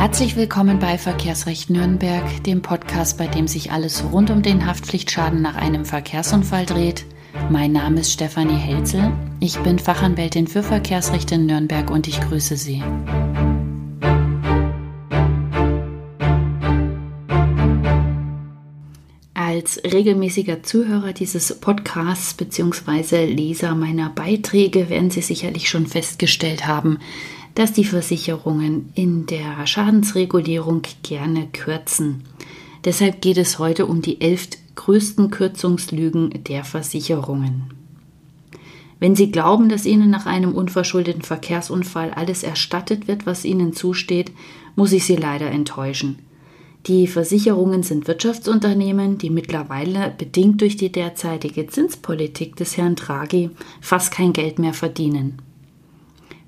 [0.00, 5.42] Herzlich willkommen bei Verkehrsrecht Nürnberg, dem Podcast, bei dem sich alles rund um den Haftpflichtschaden
[5.42, 7.04] nach einem Verkehrsunfall dreht.
[7.50, 9.12] Mein Name ist Stefanie Helzel.
[9.40, 12.82] Ich bin Fachanwältin für Verkehrsrecht in Nürnberg und ich grüße Sie.
[19.34, 23.26] Als regelmäßiger Zuhörer dieses Podcasts bzw.
[23.26, 27.00] Leser meiner Beiträge werden Sie sicherlich schon festgestellt haben,
[27.54, 32.22] dass die Versicherungen in der Schadensregulierung gerne kürzen.
[32.84, 37.74] Deshalb geht es heute um die elf größten Kürzungslügen der Versicherungen.
[38.98, 44.30] Wenn Sie glauben, dass Ihnen nach einem unverschuldeten Verkehrsunfall alles erstattet wird, was Ihnen zusteht,
[44.76, 46.18] muss ich Sie leider enttäuschen.
[46.86, 53.50] Die Versicherungen sind Wirtschaftsunternehmen, die mittlerweile, bedingt durch die derzeitige Zinspolitik des Herrn Draghi,
[53.82, 55.42] fast kein Geld mehr verdienen.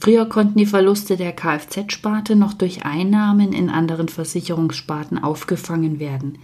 [0.00, 6.38] Früher konnten die Verluste der Kfz-Sparte noch durch Einnahmen in anderen Versicherungssparten aufgefangen werden.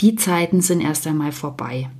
[0.00, 1.90] Die Zeiten sind erst einmal vorbei.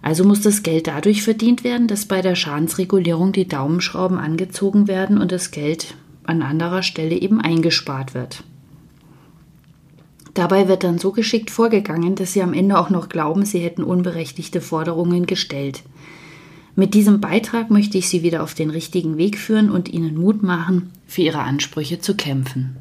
[0.00, 5.18] Also muss das Geld dadurch verdient werden, dass bei der Schadensregulierung die Daumenschrauben angezogen werden
[5.18, 8.44] und das Geld an anderer Stelle eben eingespart wird.
[10.34, 13.82] Dabei wird dann so geschickt vorgegangen, dass sie am Ende auch noch glauben, sie hätten
[13.82, 15.82] unberechtigte Forderungen gestellt.
[16.76, 20.42] Mit diesem Beitrag möchte ich Sie wieder auf den richtigen Weg führen und Ihnen Mut
[20.42, 22.76] machen, für Ihre Ansprüche zu kämpfen.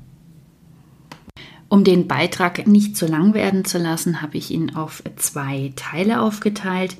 [1.69, 6.21] Um den Beitrag nicht zu lang werden zu lassen, habe ich ihn auf zwei Teile
[6.21, 6.97] aufgeteilt.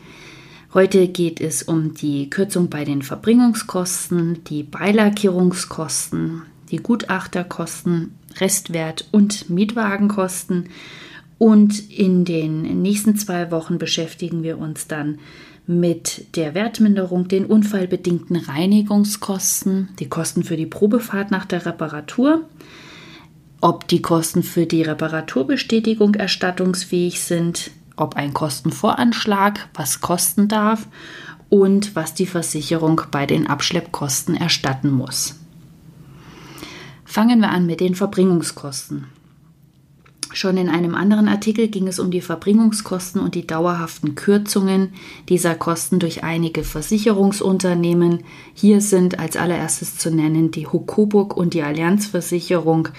[0.73, 9.49] Heute geht es um die Kürzung bei den Verbringungskosten, die Beilackierungskosten, die Gutachterkosten, Restwert und
[9.49, 10.69] Mietwagenkosten.
[11.37, 15.19] Und in den nächsten zwei Wochen beschäftigen wir uns dann
[15.65, 22.41] mit der Wertminderung, den unfallbedingten Reinigungskosten, die Kosten für die Probefahrt nach der Reparatur,
[23.61, 30.87] ob die Kosten für die Reparaturbestätigung erstattungsfähig sind, ob ein Kostenvoranschlag was kosten darf
[31.49, 35.39] und was die Versicherung bei den Abschleppkosten erstatten muss.
[37.05, 39.05] Fangen wir an mit den Verbringungskosten.
[40.33, 44.93] Schon in einem anderen Artikel ging es um die Verbringungskosten und die dauerhaften Kürzungen
[45.29, 48.23] dieser Kosten durch einige Versicherungsunternehmen.
[48.55, 52.89] Hier sind als allererstes zu nennen die Hokoburg und die Allianzversicherung.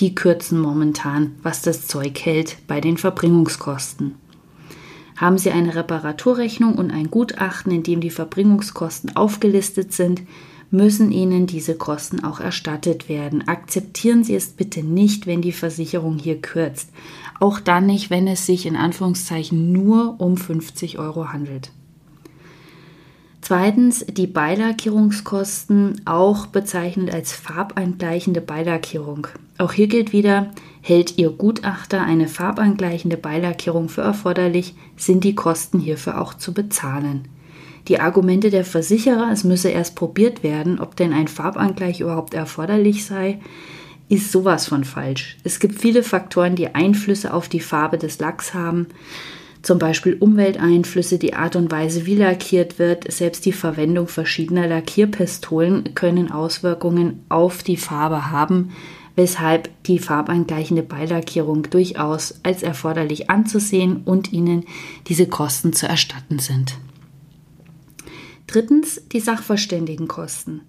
[0.00, 4.16] Die kürzen momentan, was das Zeug hält, bei den Verbringungskosten.
[5.16, 10.22] Haben Sie eine Reparaturrechnung und ein Gutachten, in dem die Verbringungskosten aufgelistet sind,
[10.72, 13.46] müssen Ihnen diese Kosten auch erstattet werden.
[13.46, 16.90] Akzeptieren Sie es bitte nicht, wenn die Versicherung hier kürzt.
[17.38, 21.70] Auch dann nicht, wenn es sich in Anführungszeichen nur um 50 Euro handelt.
[23.42, 29.26] Zweitens die Beilackierungskosten, auch bezeichnet als farbangleichende Beilackierung.
[29.58, 35.80] Auch hier gilt wieder, hält Ihr Gutachter eine farbangleichende Beilackierung für erforderlich, sind die Kosten
[35.80, 37.28] hierfür auch zu bezahlen.
[37.88, 43.04] Die Argumente der Versicherer, es müsse erst probiert werden, ob denn ein Farbangleich überhaupt erforderlich
[43.04, 43.40] sei,
[44.08, 45.38] ist sowas von falsch.
[45.42, 48.88] Es gibt viele Faktoren, die Einflüsse auf die Farbe des Lacks haben.
[49.62, 53.10] Zum Beispiel Umwelteinflüsse, die Art und Weise, wie lackiert wird.
[53.10, 58.72] Selbst die Verwendung verschiedener Lackierpistolen können Auswirkungen auf die Farbe haben,
[59.14, 64.64] weshalb die farbangleichende Beilackierung durchaus als erforderlich anzusehen und ihnen
[65.06, 66.76] diese Kosten zu erstatten sind.
[68.52, 70.60] Drittens die Sachverständigenkosten.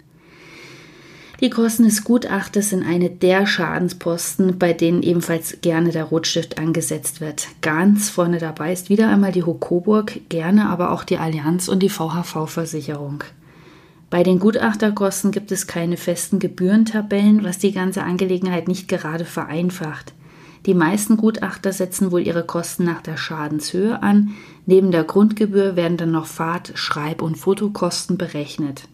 [1.42, 7.20] Die Kosten des Gutachters sind eine der Schadensposten, bei denen ebenfalls gerne der Rotstift angesetzt
[7.20, 7.50] wird.
[7.60, 11.90] Ganz vorne dabei ist wieder einmal die Hokoburg, gerne aber auch die Allianz und die
[11.90, 13.26] VHV-Versicherung.
[14.10, 20.14] Bei den Gutachterkosten gibt es keine festen Gebührentabellen, was die ganze Angelegenheit nicht gerade vereinfacht.
[20.66, 24.34] Die meisten Gutachter setzen wohl ihre Kosten nach der Schadenshöhe an.
[24.66, 28.88] Neben der Grundgebühr werden dann noch Fahrt-, Schreib- und Fotokosten berechnet.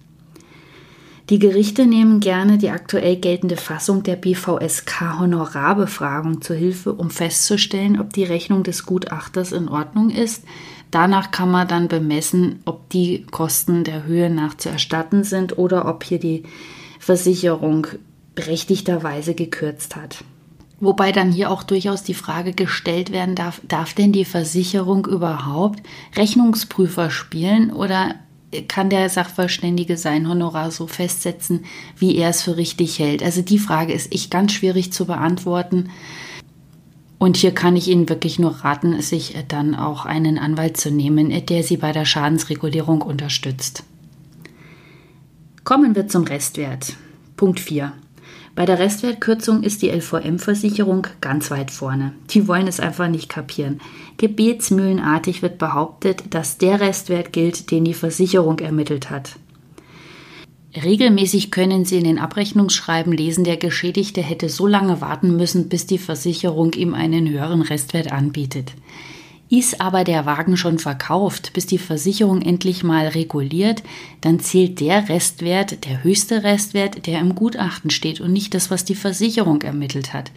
[1.30, 8.00] Die Gerichte nehmen gerne die aktuell geltende Fassung der BVSK Honorarbefragung zur Hilfe, um festzustellen,
[8.00, 10.44] ob die Rechnung des Gutachters in Ordnung ist.
[10.89, 15.88] Danach kann man dann bemessen, ob die Kosten der Höhe nach zu erstatten sind oder
[15.88, 16.44] ob hier die
[16.98, 17.86] Versicherung
[18.33, 20.24] berechtigterweise gekürzt hat.
[20.79, 25.81] Wobei dann hier auch durchaus die Frage gestellt werden darf, darf denn die Versicherung überhaupt
[26.15, 28.15] Rechnungsprüfer spielen oder
[28.67, 31.65] kann der Sachverständige sein Honorar so festsetzen,
[31.97, 33.21] wie er es für richtig hält?
[33.21, 35.89] Also die Frage ist echt ganz schwierig zu beantworten.
[37.19, 41.45] Und hier kann ich Ihnen wirklich nur raten, sich dann auch einen Anwalt zu nehmen,
[41.45, 43.83] der Sie bei der Schadensregulierung unterstützt.
[45.65, 46.95] Kommen wir zum Restwert.
[47.35, 47.91] Punkt 4.
[48.56, 52.13] Bei der Restwertkürzung ist die LVM-Versicherung ganz weit vorne.
[52.31, 53.80] Die wollen es einfach nicht kapieren.
[54.18, 59.38] Gebetsmühlenartig wird behauptet, dass der Restwert gilt, den die Versicherung ermittelt hat.
[60.75, 65.88] Regelmäßig können Sie in den Abrechnungsschreiben lesen, der Geschädigte hätte so lange warten müssen, bis
[65.88, 68.74] die Versicherung ihm einen höheren Restwert anbietet.
[69.51, 73.81] Ist aber der Wagen schon verkauft, bis die Versicherung endlich mal reguliert,
[74.22, 78.86] dann zählt der Restwert, der höchste Restwert, der im Gutachten steht und nicht das, was
[78.86, 80.31] die Versicherung ermittelt hat.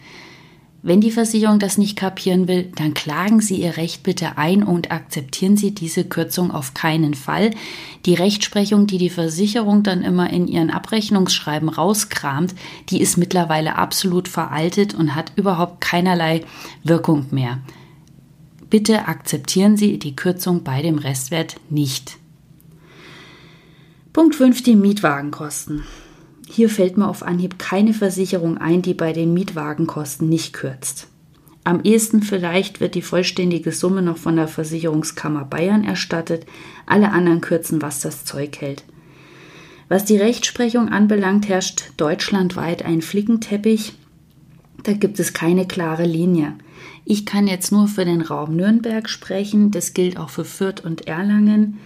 [0.85, 4.91] Wenn die Versicherung das nicht kapieren will, dann klagen Sie Ihr Recht bitte ein und
[4.91, 7.51] akzeptieren Sie diese Kürzung auf keinen Fall.
[8.05, 12.53] Die Rechtsprechung, die die Versicherung dann immer in ihren Abrechnungsschreiben rauskramt,
[12.89, 16.41] die ist mittlerweile absolut veraltet und hat überhaupt keinerlei
[16.83, 17.59] Wirkung mehr.
[18.73, 22.17] Bitte akzeptieren Sie die Kürzung bei dem Restwert nicht.
[24.13, 24.63] Punkt 5.
[24.63, 25.83] Die Mietwagenkosten.
[26.49, 31.05] Hier fällt mir auf Anhieb keine Versicherung ein, die bei den Mietwagenkosten nicht kürzt.
[31.63, 36.47] Am ehesten vielleicht wird die vollständige Summe noch von der Versicherungskammer Bayern erstattet,
[36.87, 38.85] alle anderen kürzen, was das Zeug hält.
[39.87, 43.93] Was die Rechtsprechung anbelangt, herrscht deutschlandweit ein Flickenteppich.
[44.81, 46.55] Da gibt es keine klare Linie.
[47.05, 51.07] Ich kann jetzt nur für den Raum Nürnberg sprechen, das gilt auch für Fürth und
[51.07, 51.79] Erlangen.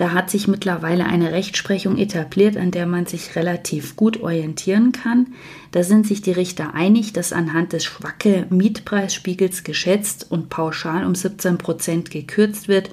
[0.00, 5.34] Da hat sich mittlerweile eine Rechtsprechung etabliert, an der man sich relativ gut orientieren kann.
[5.72, 11.14] Da sind sich die Richter einig, dass anhand des schwacke Mietpreisspiegels geschätzt und pauschal um
[11.14, 12.90] 17 Prozent gekürzt wird,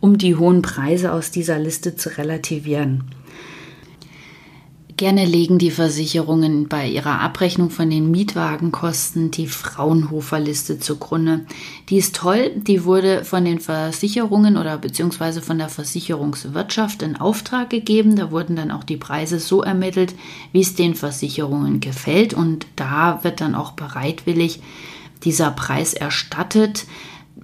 [0.00, 3.04] um die hohen Preise aus dieser Liste zu relativieren.
[5.00, 11.46] Gerne legen die Versicherungen bei ihrer Abrechnung von den Mietwagenkosten die Fraunhofer-Liste zugrunde.
[11.88, 17.70] Die ist toll, die wurde von den Versicherungen oder beziehungsweise von der Versicherungswirtschaft in Auftrag
[17.70, 18.14] gegeben.
[18.14, 20.14] Da wurden dann auch die Preise so ermittelt,
[20.52, 24.60] wie es den Versicherungen gefällt und da wird dann auch bereitwillig
[25.24, 26.84] dieser Preis erstattet.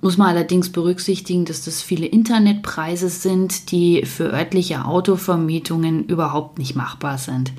[0.03, 6.77] Muss man allerdings berücksichtigen, dass das viele Internetpreise sind, die für örtliche Autovermietungen überhaupt nicht
[6.77, 7.53] machbar sind.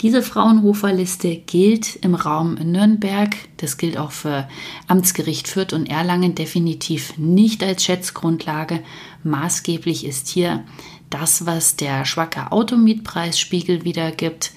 [0.00, 4.48] Diese Fraunhofer-Liste gilt im Raum Nürnberg, das gilt auch für
[4.86, 8.80] Amtsgericht Fürth und Erlangen definitiv nicht als Schätzgrundlage.
[9.22, 10.64] Maßgeblich ist hier
[11.10, 14.52] das, was der schwache Automietpreisspiegel wiedergibt,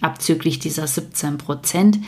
[0.00, 1.98] abzüglich dieser 17 Prozent.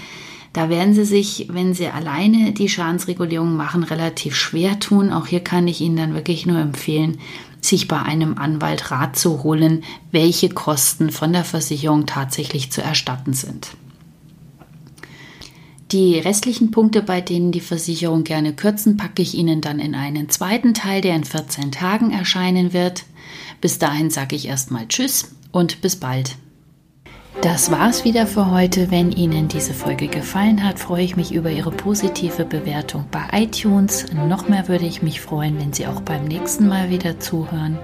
[0.55, 5.13] Da werden Sie sich, wenn Sie alleine die Schadensregulierung machen, relativ schwer tun.
[5.13, 7.19] Auch hier kann ich Ihnen dann wirklich nur empfehlen,
[7.61, 13.33] sich bei einem Anwalt Rat zu holen, welche Kosten von der Versicherung tatsächlich zu erstatten
[13.33, 13.71] sind.
[15.91, 20.29] Die restlichen Punkte, bei denen die Versicherung gerne kürzen, packe ich Ihnen dann in einen
[20.29, 23.05] zweiten Teil, der in 14 Tagen erscheinen wird.
[23.61, 26.37] Bis dahin sage ich erstmal Tschüss und bis bald.
[27.43, 28.91] Das war's wieder für heute.
[28.91, 34.07] Wenn Ihnen diese Folge gefallen hat, freue ich mich über Ihre positive Bewertung bei iTunes.
[34.13, 37.79] Noch mehr würde ich mich freuen, wenn Sie auch beim nächsten Mal wieder zuhören.